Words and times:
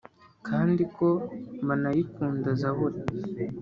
kandi 0.47 0.81
ko 0.95 1.07
banayikunda 1.67 2.49
Zaburi 2.59 2.99